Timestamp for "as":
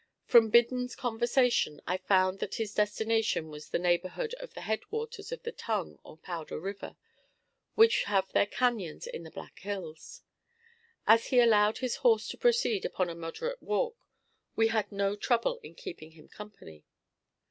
11.05-11.27